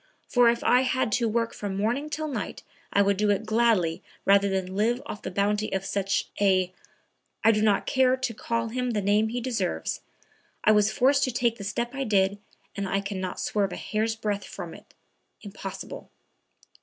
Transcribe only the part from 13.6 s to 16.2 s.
a hair's breadth from it; impossible."